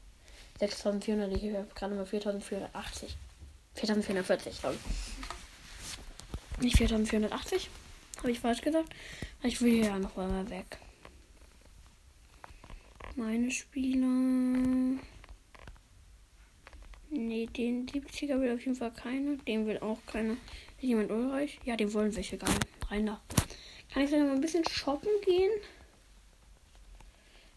6400, 0.59 1.29
ich 1.33 1.53
habe 1.53 1.67
gerade 1.75 1.95
mal 1.95 2.05
4480. 2.05 3.17
4440, 3.75 4.59
glaube 4.59 4.75
ich. 4.75 6.63
Nicht 6.63 6.77
4480. 6.77 7.69
Habe 8.19 8.31
ich 8.31 8.39
falsch 8.39 8.61
gesagt. 8.61 8.93
Ich 9.41 9.61
will 9.61 9.73
hier 9.73 9.85
ja 9.85 9.99
noch 9.99 10.17
einmal 10.17 10.49
weg. 10.49 10.77
Meine 13.15 13.51
Spieler. 13.51 14.07
Nee, 17.09 17.45
den 17.45 17.85
70er 17.85 18.39
will 18.39 18.53
auf 18.53 18.65
jeden 18.65 18.75
Fall 18.75 18.91
keiner. 18.91 19.35
Den 19.37 19.67
will 19.67 19.77
auch 19.79 19.99
keiner. 20.07 20.33
Ist 20.33 20.81
jemand 20.81 21.11
Ulreich? 21.11 21.59
Ja, 21.63 21.75
den 21.75 21.93
wollen 21.93 22.15
welche 22.15 22.37
gar 22.37 22.49
nicht. 22.49 22.67
Rein 22.89 23.05
da. 23.05 23.21
Kann 23.91 24.03
ich 24.03 24.09
dann 24.09 24.27
mal 24.27 24.35
ein 24.35 24.41
bisschen 24.41 24.67
shoppen 24.67 25.11
gehen? 25.23 25.51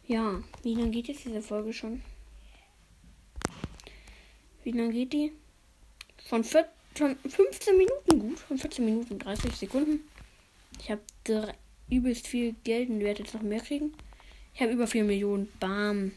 Ja, 0.06 0.42
wie 0.62 0.75
lange 0.75 0.90
geht 0.90 1.08
jetzt 1.08 1.25
diese 1.25 1.40
Folge 1.40 1.73
schon? 1.73 2.02
Wie 4.62 4.73
lange 4.73 4.92
geht 4.92 5.12
die? 5.12 5.32
Von, 6.26 6.42
vier, 6.42 6.68
von 6.95 7.16
15 7.16 7.78
Minuten 7.78 8.18
gut. 8.18 8.38
Von 8.40 8.59
14 8.59 8.85
Minuten 8.85 9.18
30 9.18 9.54
Sekunden. 9.54 10.00
Ich 10.80 10.90
habe 10.90 11.02
übelst 11.88 12.26
viel 12.26 12.54
Geld 12.64 12.90
und 12.90 13.00
werde 13.00 13.23
jetzt 13.23 13.35
noch 13.35 13.42
mehr 13.42 13.61
kriegen. 13.61 13.92
Ich 14.52 14.61
habe 14.61 14.73
über 14.73 14.88
4 14.88 15.04
Millionen. 15.04 15.49
Bam. 15.61 16.12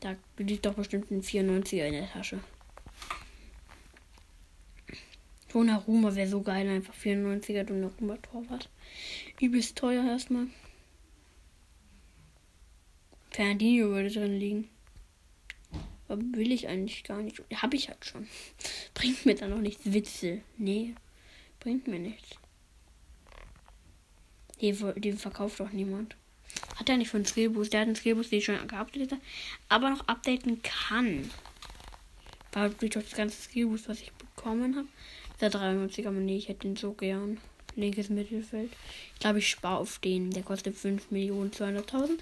Da 0.00 0.16
liegt 0.36 0.66
doch 0.66 0.74
bestimmt 0.74 1.10
ein 1.10 1.22
94er 1.22 1.86
in 1.86 1.92
der 1.94 2.10
Tasche. 2.10 2.38
Donnarumma 5.50 6.14
wäre 6.14 6.28
so 6.28 6.42
geil, 6.42 6.68
einfach 6.68 6.94
94er 6.94 7.64
Donnarumma 7.64 8.18
Torwart. 8.18 8.68
Übelst 9.40 9.76
teuer 9.76 10.04
erstmal. 10.04 10.48
Fernandinho 13.30 13.88
würde 13.88 14.10
drin 14.10 14.38
liegen. 14.38 14.73
Will 16.20 16.52
ich 16.52 16.68
eigentlich 16.68 17.04
gar 17.04 17.22
nicht. 17.22 17.42
Habe 17.54 17.76
ich 17.76 17.88
halt 17.88 18.04
schon. 18.04 18.26
Bringt 18.94 19.26
mir 19.26 19.34
dann 19.34 19.50
noch 19.50 19.58
nichts. 19.58 19.80
Witze. 19.84 20.40
Nee. 20.56 20.94
Bringt 21.60 21.86
mir 21.88 21.98
nichts. 21.98 22.30
Den, 24.60 25.18
verkauft 25.18 25.60
doch 25.60 25.72
niemand. 25.72 26.16
Hat 26.76 26.88
er 26.88 26.96
nicht 26.96 27.10
von 27.10 27.24
Skillboost. 27.24 27.72
Der 27.72 27.80
hat 27.80 27.86
einen 27.86 27.96
Skillboost, 27.96 28.30
den 28.30 28.38
ich 28.38 28.44
schon 28.44 28.66
geupdatet 28.66 29.18
aber 29.68 29.90
noch 29.90 30.06
updaten 30.06 30.62
kann. 30.62 31.30
War 32.52 32.68
durch 32.68 32.92
das 32.92 33.14
ganze 33.14 33.42
Skillboost, 33.42 33.88
was 33.88 34.00
ich 34.00 34.12
bekommen 34.12 34.76
habe. 34.76 34.88
Der 35.40 35.50
93, 35.50 36.06
aber 36.06 36.16
nee, 36.18 36.36
ich 36.36 36.48
hätte 36.48 36.60
den 36.60 36.76
so 36.76 36.92
gern. 36.92 37.38
Linkes 37.76 38.08
Mittelfeld. 38.08 38.70
Ich 39.14 39.20
glaube, 39.20 39.40
ich 39.40 39.50
spare 39.50 39.78
auf 39.78 39.98
den. 39.98 40.30
Der 40.30 40.44
kostet 40.44 40.76
5 40.76 41.10
Millionen 41.10 41.50
200.000. 41.50 42.20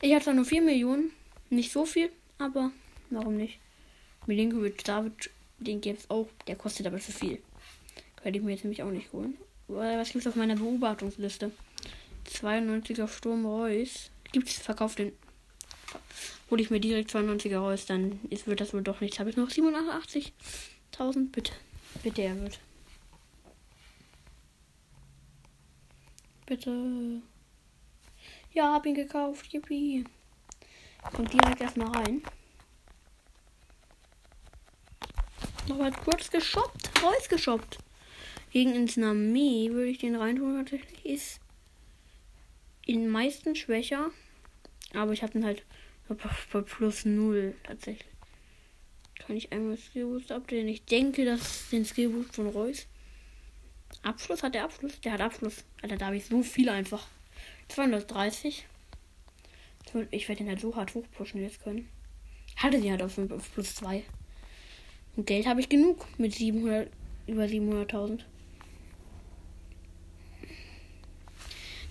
Ich 0.00 0.14
hatte 0.14 0.32
nur 0.32 0.46
4 0.46 0.62
Millionen. 0.62 1.10
Nicht 1.50 1.72
so 1.72 1.84
viel, 1.84 2.10
aber 2.38 2.70
warum 3.14 3.36
nicht? 3.36 3.58
Milinkovic 4.26 4.84
David, 4.84 5.30
den 5.58 5.80
gibt 5.80 6.00
es 6.00 6.10
auch. 6.10 6.28
Der 6.46 6.56
kostet 6.56 6.86
aber 6.86 6.98
zu 6.98 7.12
viel. 7.12 7.42
Könnte 8.16 8.38
ich 8.38 8.44
mir 8.44 8.52
jetzt 8.52 8.64
nämlich 8.64 8.82
auch 8.82 8.90
nicht 8.90 9.12
holen. 9.12 9.36
Was 9.68 10.12
gibt 10.12 10.24
es 10.24 10.28
auf 10.28 10.36
meiner 10.36 10.56
Beobachtungsliste? 10.56 11.50
92er 12.28 13.08
Sturm 13.08 13.46
Reus. 13.46 14.10
Gibt 14.32 14.48
es 14.48 14.58
verkauft 14.58 14.98
den. 14.98 15.12
Hole 16.50 16.62
ich 16.62 16.70
mir 16.70 16.80
direkt 16.80 17.10
92er 17.10 17.58
Reus, 17.58 17.86
dann 17.86 18.20
ist, 18.30 18.46
wird 18.46 18.60
das 18.60 18.74
wohl 18.74 18.82
doch 18.82 19.00
nichts. 19.00 19.18
Habe 19.18 19.30
ich 19.30 19.36
noch 19.36 19.48
87.000? 19.48 21.30
Bitte. 21.32 21.52
Bitte, 22.02 22.22
er 22.22 22.40
wird. 22.40 22.60
Bitte. 26.46 27.22
Ja, 28.52 28.74
hab 28.74 28.84
ihn 28.84 28.94
gekauft. 28.94 29.52
Yippie. 29.52 30.04
Kommt 31.14 31.32
direkt 31.32 31.60
erstmal 31.60 31.88
rein. 31.88 32.22
Nochmal 35.68 35.92
kurz 35.92 36.30
geshoppt. 36.30 37.02
Reus 37.02 37.28
geshoppt. 37.28 37.78
Gegen 38.50 38.74
ins 38.74 38.96
Nami 38.96 39.68
würde 39.72 39.90
ich 39.90 39.98
den 39.98 40.16
reintun. 40.16 40.56
Tatsächlich 40.56 41.06
ist 41.06 41.40
in 42.84 43.08
meisten 43.08 43.54
schwächer. 43.54 44.10
Aber 44.94 45.12
ich 45.12 45.22
habe 45.22 45.38
ihn 45.38 45.44
halt 45.44 45.64
bei 46.08 46.60
plus 46.60 47.04
0 47.04 47.54
tatsächlich. 47.64 48.10
Kann 49.18 49.36
ich 49.36 49.52
einmal 49.52 49.78
Skillboost 49.78 50.32
updaten? 50.32 50.68
Ich 50.68 50.84
denke, 50.84 51.24
dass 51.24 51.70
den 51.70 51.84
Skillboost 51.84 52.34
von 52.34 52.48
Reus. 52.48 52.86
Abschluss 54.02 54.42
hat 54.42 54.54
der 54.54 54.64
Abschluss? 54.64 55.00
Der 55.00 55.12
hat 55.12 55.20
Abschluss. 55.20 55.64
Alter, 55.80 55.96
da 55.96 56.06
habe 56.06 56.16
ich 56.16 56.26
so 56.26 56.42
viel 56.42 56.68
einfach. 56.68 57.06
230. 57.68 58.66
Ich 60.10 60.28
werde 60.28 60.40
den 60.40 60.48
halt 60.48 60.60
so 60.60 60.74
hart 60.74 60.94
hochpushen 60.94 61.40
jetzt 61.40 61.62
können. 61.62 61.88
Hatte 62.56 62.80
die 62.80 62.90
halt 62.90 63.02
auf, 63.02 63.16
auf 63.16 63.54
plus 63.54 63.76
2. 63.76 64.02
Und 65.16 65.26
Geld 65.26 65.46
habe 65.46 65.60
ich 65.60 65.68
genug 65.68 66.06
mit 66.18 66.34
700, 66.34 66.90
über 67.26 67.44
700.000. 67.44 68.20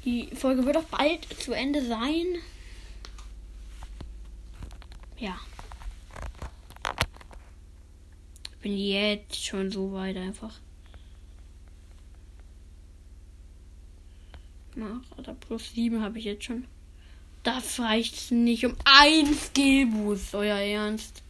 Die 0.04 0.28
Folge 0.36 0.66
wird 0.66 0.78
auch 0.78 0.86
bald 0.86 1.26
zu 1.40 1.54
Ende 1.54 1.86
sein. 1.86 2.26
Ja. 5.20 5.40
Ich 8.44 8.58
bin 8.62 8.78
jetzt 8.78 9.44
schon 9.46 9.72
so 9.72 9.92
weit 9.94 10.18
einfach. 10.18 10.60
Mach, 14.76 15.02
oder 15.18 15.36
plus 15.36 15.74
7 15.74 16.02
habe 16.02 16.18
ich 16.18 16.26
jetzt 16.26 16.46
schon. 16.46 16.66
Das 17.44 17.80
reicht 17.80 18.32
nicht 18.32 18.66
um 18.66 18.76
ein 18.86 19.34
Skillboost, 19.34 20.34
euer 20.34 20.58
Ernst. 20.58 21.24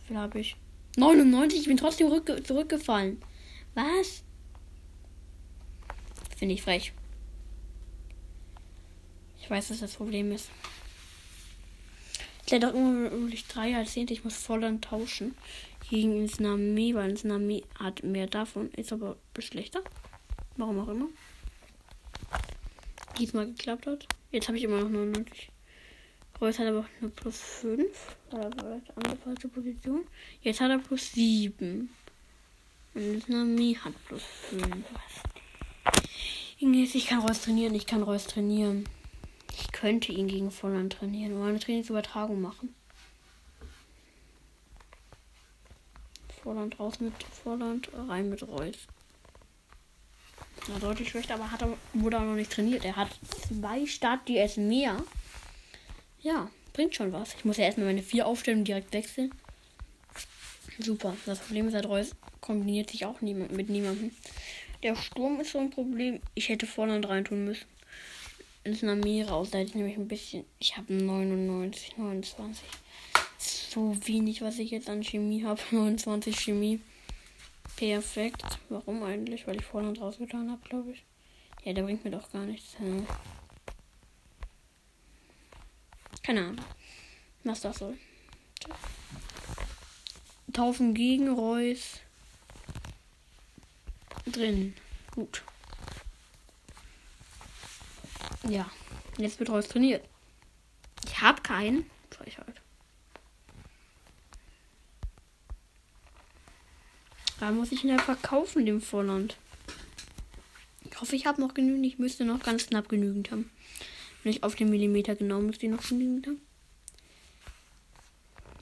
Wie 0.00 0.08
viel 0.08 0.16
habe 0.18 0.40
ich? 0.40 0.56
99, 0.96 1.60
ich 1.60 1.66
bin 1.66 1.76
trotzdem 1.76 2.08
zurückgefallen. 2.44 3.20
Was? 3.74 4.22
Finde 6.36 6.54
ich 6.54 6.62
frech. 6.62 6.92
Ich 9.40 9.50
weiß, 9.50 9.68
dass 9.68 9.80
das 9.80 9.94
Problem 9.94 10.32
ist. 10.32 10.48
Ich 12.46 12.52
hätte 12.52 12.68
auch 12.68 12.74
immer 12.74 13.10
wirklich 13.10 13.46
drei 13.46 13.70
Jahrzehnte. 13.70 14.12
Ich 14.12 14.24
muss 14.24 14.36
voll 14.36 14.78
tauschen. 14.80 15.34
Gegen 15.90 16.20
ins 16.20 16.40
Nami, 16.40 16.94
weil 16.94 17.10
ins 17.10 17.24
Nami 17.24 17.64
hat 17.78 18.02
mehr 18.02 18.26
davon. 18.26 18.70
Ist 18.72 18.92
aber 18.92 19.16
schlechter. 19.38 19.82
Warum 20.56 20.78
auch 20.78 20.88
immer. 20.88 21.08
Diesmal 23.18 23.46
geklappt 23.46 23.86
hat. 23.86 24.06
Jetzt 24.30 24.48
habe 24.48 24.58
ich 24.58 24.64
immer 24.64 24.80
noch 24.80 24.88
99. 24.88 25.50
Reus 26.44 26.58
hat 26.58 26.66
aber 26.66 26.84
nur 27.00 27.10
plus 27.10 27.40
5. 27.40 28.16
Oder 28.30 28.50
andere 28.96 29.16
falsche 29.24 29.48
Position? 29.48 30.06
Jetzt 30.42 30.60
hat 30.60 30.70
er 30.70 30.78
plus 30.78 31.12
7. 31.12 31.88
Und 32.92 33.28
Nami 33.30 33.78
hat 33.82 33.94
plus 34.06 34.22
5. 34.50 34.84
Ich 36.58 37.06
kann 37.06 37.20
Reus 37.20 37.40
trainieren. 37.40 37.74
Ich 37.74 37.86
kann 37.86 38.02
Reus 38.02 38.26
trainieren. 38.26 38.84
Ich 39.58 39.72
könnte 39.72 40.12
ihn 40.12 40.28
gegen 40.28 40.50
Volland 40.50 40.92
trainieren 40.92 41.32
oder 41.32 41.46
eine 41.46 41.58
Trainingsübertragung 41.60 42.38
machen. 42.38 42.74
Vorland 46.42 46.78
raus 46.78 47.00
mit 47.00 47.14
Vorland, 47.42 47.88
rein 48.06 48.28
mit 48.28 48.46
Reus. 48.46 48.76
Na, 50.68 50.78
deutlich 50.78 51.08
schlechter, 51.08 51.34
aber 51.34 51.50
hat 51.50 51.62
er, 51.62 51.74
wurde 51.94 52.18
auch 52.18 52.24
noch 52.24 52.34
nicht 52.34 52.52
trainiert. 52.52 52.84
Er 52.84 52.96
hat 52.96 53.08
zwei 53.48 53.86
Start-DS 53.86 54.58
mehr. 54.58 55.02
Ja, 56.24 56.50
bringt 56.72 56.94
schon 56.94 57.12
was. 57.12 57.34
Ich 57.34 57.44
muss 57.44 57.58
ja 57.58 57.64
erstmal 57.64 57.86
meine 57.86 58.02
vier 58.02 58.26
aufstellen 58.26 58.60
und 58.60 58.68
direkt 58.68 58.94
wechseln. 58.94 59.30
Super. 60.78 61.14
Das 61.26 61.38
Problem 61.38 61.68
ist, 61.68 61.84
Reus 61.84 62.16
kombiniert 62.40 62.90
sich 62.90 63.04
auch 63.04 63.20
niemand, 63.20 63.52
mit 63.52 63.68
niemandem. 63.68 64.10
Der 64.82 64.96
Sturm 64.96 65.38
ist 65.40 65.52
so 65.52 65.58
ein 65.58 65.68
Problem. 65.68 66.20
Ich 66.34 66.48
hätte 66.48 66.66
Vorland 66.66 67.06
reintun 67.06 67.44
müssen 67.44 67.66
ins 68.64 68.80
Nami 68.80 69.22
raus. 69.22 69.50
Da 69.50 69.58
hätte 69.58 69.68
ich 69.68 69.74
nämlich 69.74 69.98
ein 69.98 70.08
bisschen. 70.08 70.44
Ich 70.58 70.78
habe 70.78 70.94
99, 70.94 71.98
29. 71.98 72.64
So 73.38 73.94
wenig, 74.06 74.40
was 74.40 74.58
ich 74.58 74.70
jetzt 74.70 74.88
an 74.88 75.02
Chemie 75.02 75.44
habe. 75.44 75.60
29 75.70 76.40
Chemie. 76.40 76.80
Perfekt. 77.76 78.58
Warum 78.70 79.02
eigentlich? 79.02 79.46
Weil 79.46 79.56
ich 79.56 79.64
Vorland 79.64 80.00
rausgetan 80.00 80.50
habe, 80.50 80.66
glaube 80.66 80.92
ich. 80.92 81.04
Ja, 81.64 81.74
der 81.74 81.82
bringt 81.82 82.02
mir 82.02 82.12
doch 82.12 82.32
gar 82.32 82.46
nichts. 82.46 82.76
Keine 86.24 86.40
Ahnung. 86.40 86.64
Was 87.44 87.60
das 87.60 87.78
soll. 87.78 87.98
Taufen 90.52 90.94
gegen 90.94 91.28
Reus. 91.28 92.00
Drin. 94.26 94.74
Gut. 95.14 95.42
Ja, 98.48 98.70
jetzt 99.18 99.38
wird 99.38 99.50
Reus 99.50 99.68
trainiert. 99.68 100.04
Ich 101.04 101.20
habe 101.20 101.42
keinen. 101.42 101.90
Frechheit. 102.10 102.60
Da 107.38 107.50
muss 107.50 107.72
ich 107.72 107.84
ihn 107.84 107.90
ja 107.90 107.98
verkaufen, 107.98 108.64
dem 108.64 108.80
Vorland. 108.80 109.36
Ich 110.84 111.00
hoffe, 111.00 111.16
ich 111.16 111.26
habe 111.26 111.40
noch 111.40 111.52
genügend. 111.52 111.84
Ich 111.84 111.98
müsste 111.98 112.24
noch 112.24 112.40
ganz 112.40 112.66
knapp 112.66 112.88
genügend 112.88 113.30
haben. 113.30 113.50
Ich 114.24 114.42
auf 114.42 114.54
den 114.54 114.70
Millimeter 114.70 115.14
genau 115.14 115.40
müsste 115.40 115.66
ich 115.66 115.72
noch 115.72 115.82
haben. 115.82 116.40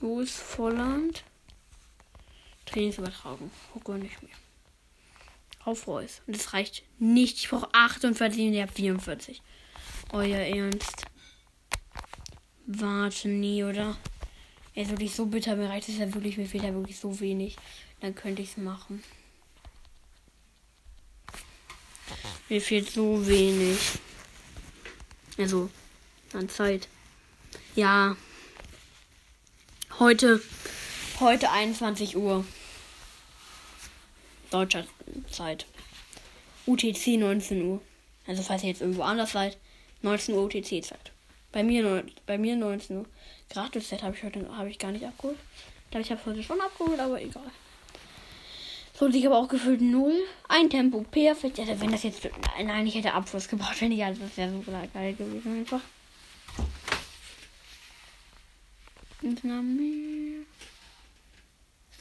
Wo 0.01 0.19
ist 0.19 0.35
Volland? 0.35 1.23
Trainingsübertragung. 2.65 3.49
Gucke 3.71 3.93
nicht 3.93 4.21
mehr. 4.21 4.35
Auf 5.63 5.87
Reus. 5.87 6.21
Und 6.27 6.35
das 6.35 6.53
reicht 6.53 6.83
nicht. 6.99 7.37
Ich 7.37 7.49
brauche 7.49 7.73
48 7.73 8.47
und 8.47 8.53
ich 8.53 8.61
habe 8.61 8.71
44. 8.71 9.41
Euer 10.11 10.39
Ernst. 10.39 11.05
Warte, 12.65 13.29
nie, 13.29 13.63
oder? 13.63 13.97
Er 14.75 14.83
ist 14.83 14.91
wirklich 14.91 15.15
so 15.15 15.27
bitter. 15.27 15.55
Mir 15.55 15.69
reicht 15.69 15.87
es 15.87 15.97
ja 15.97 16.13
wirklich, 16.13 16.37
mir 16.37 16.47
fehlt 16.47 16.63
ja 16.63 16.73
wirklich 16.73 16.99
so 16.99 17.19
wenig. 17.19 17.55
Dann 18.01 18.13
könnte 18.13 18.41
ich 18.41 18.49
es 18.49 18.57
machen. 18.57 19.03
Mir 22.49 22.61
fehlt 22.61 22.89
so 22.89 23.25
wenig. 23.25 23.77
Also, 25.37 25.69
an 26.33 26.49
Zeit. 26.49 26.87
Ja. 27.75 28.15
Heute, 29.99 30.41
heute 31.19 31.49
21 31.49 32.15
Uhr. 32.17 32.45
Deutscher 34.51 34.85
Zeit. 35.31 35.65
UTC 36.65 37.17
19 37.17 37.63
Uhr. 37.63 37.81
Also 38.27 38.43
falls 38.43 38.63
ihr 38.63 38.69
jetzt 38.69 38.81
irgendwo 38.81 39.01
anders 39.01 39.31
seid, 39.31 39.57
19 40.01 40.35
Uhr 40.35 40.43
UTC-Zeit. 40.43 41.11
Bei 41.51 41.63
mir, 41.63 42.03
bei 42.25 42.37
mir 42.37 42.55
19 42.55 42.97
Uhr. 42.97 43.05
Gratis-Set 43.49 44.03
habe 44.03 44.15
ich 44.15 44.23
heute 44.23 44.47
habe 44.55 44.69
ich 44.69 44.79
gar 44.79 44.91
nicht 44.91 45.05
abgeholt. 45.05 45.37
Ich 45.85 45.91
glaube, 45.91 46.03
ich 46.03 46.11
habe 46.11 46.25
heute 46.25 46.43
schon 46.43 46.61
abgeholt, 46.61 46.99
aber 46.99 47.21
egal. 47.21 47.51
So, 48.93 49.07
ich 49.07 49.25
aber 49.25 49.37
auch 49.37 49.47
gefühlt 49.47 49.81
null. 49.81 50.15
Ein 50.47 50.69
Tempo, 50.69 51.03
perfekt. 51.09 51.59
Also, 51.59 51.79
wenn 51.81 51.91
das 51.91 52.03
jetzt. 52.03 52.29
Nein, 52.63 52.85
ich 52.85 52.95
hätte 52.95 53.13
Abfluss 53.13 53.47
gebraucht, 53.47 53.81
wenn 53.81 53.91
ich 53.91 54.03
alles. 54.03 54.19
Das 54.19 54.37
wäre 54.37 54.51
so 54.51 54.63
geil 54.93 55.13
gewesen, 55.13 55.59
einfach. 55.59 55.81
Mehr. 59.21 60.43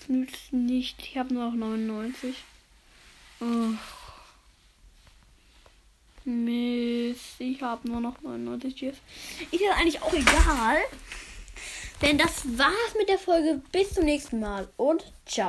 Nützt 0.08 0.52
nicht. 0.52 1.00
Ich 1.00 1.16
habe 1.16 1.32
nur 1.32 1.46
noch 1.46 1.54
99. 1.54 2.34
Oh. 3.40 3.44
Mit 6.24 7.16
ich 7.38 7.62
habe 7.62 7.88
nur 7.88 8.00
noch 8.00 8.20
99 8.20 8.76
GS. 8.76 8.96
Ist 9.50 9.60
jetzt 9.60 9.76
eigentlich 9.76 10.02
auch 10.02 10.12
egal. 10.12 10.78
Denn 12.00 12.18
das 12.18 12.58
war's 12.58 12.94
mit 12.98 13.08
der 13.08 13.18
Folge. 13.18 13.62
Bis 13.70 13.94
zum 13.94 14.04
nächsten 14.04 14.40
Mal 14.40 14.68
und 14.76 15.04
ciao. 15.26 15.40